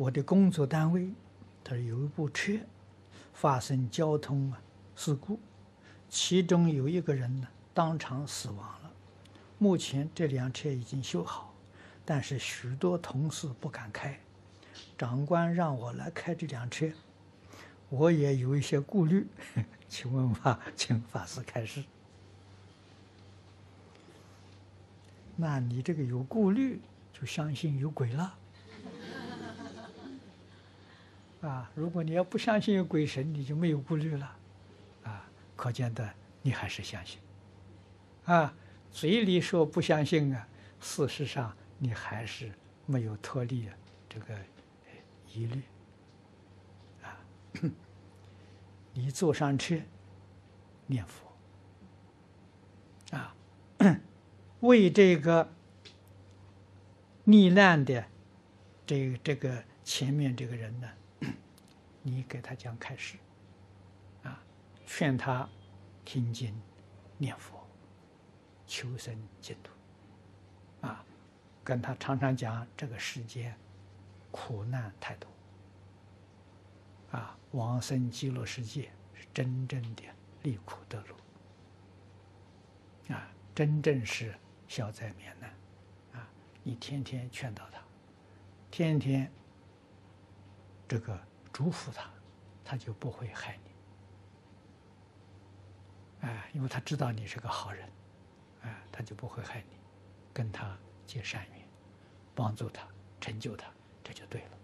[0.00, 1.12] 我的工作单位，
[1.62, 2.54] 他有一部车
[3.34, 4.58] 发生交通啊
[4.96, 5.38] 事故，
[6.08, 8.90] 其中有一个人呢当场死亡了。
[9.58, 11.54] 目前这辆车已经修好，
[12.02, 14.18] 但是许多同事不敢开。
[14.96, 16.90] 长官让我来开这辆车，
[17.90, 19.26] 我也有一些顾虑，
[19.86, 21.84] 请问法，请法师开示。
[25.36, 26.80] 那你这个有顾虑，
[27.12, 28.38] 就相信有鬼了。
[31.40, 34.36] 啊，如果你要不相信有鬼神，你就没有顾虑了。
[35.04, 37.18] 啊，可见的你还是相信。
[38.24, 38.54] 啊，
[38.90, 40.46] 嘴里说不相信啊，
[40.80, 42.52] 事实上你还是
[42.86, 43.68] 没有脱离
[44.08, 44.38] 这个
[45.32, 45.62] 疑虑。
[47.02, 47.18] 啊，
[48.92, 49.76] 你坐上车
[50.86, 51.26] 念佛。
[53.16, 53.34] 啊。
[54.60, 55.50] 为这个
[57.24, 58.04] 罹难的
[58.84, 60.88] 这、这个前面这个人呢，
[62.02, 63.16] 你给他讲开示，
[64.22, 64.42] 啊，
[64.86, 65.48] 劝他
[66.04, 66.54] 听经
[67.18, 67.66] 念佛，
[68.66, 69.72] 求生净土，
[70.86, 71.04] 啊，
[71.62, 73.56] 跟他常常讲这个世间
[74.30, 75.28] 苦难太多，
[77.12, 80.04] 啊，往生极乐世界是真正的
[80.42, 81.02] 离苦得
[83.08, 84.34] 乐，啊，真正是。
[84.70, 85.50] 消灾免难，
[86.12, 86.28] 啊！
[86.62, 87.82] 你天天劝导他，
[88.70, 89.28] 天天
[90.86, 91.20] 这个
[91.52, 92.10] 祝福他，
[92.64, 93.70] 他就不会害你。
[96.28, 97.88] 哎，因为他知道你是个好人，
[98.62, 99.78] 哎，他就不会害你。
[100.32, 101.68] 跟他结善缘，
[102.34, 102.86] 帮助他，
[103.20, 103.68] 成就他，
[104.04, 104.59] 这就对了。